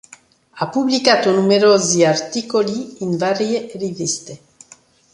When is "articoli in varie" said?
2.05-3.69